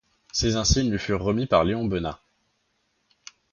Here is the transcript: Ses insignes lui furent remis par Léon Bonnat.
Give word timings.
Ses 0.31 0.55
insignes 0.55 0.89
lui 0.89 0.97
furent 0.97 1.21
remis 1.23 1.45
par 1.45 1.63
Léon 1.63 1.85
Bonnat. 1.85 2.23